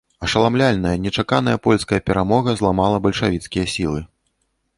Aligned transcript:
Ашаламляльная, 0.27 0.93
нечаканая 1.03 1.53
польская 1.67 1.99
перамога 2.07 2.57
зламала 2.63 2.97
бальшавіцкія 3.05 3.71
сілы. 3.77 4.05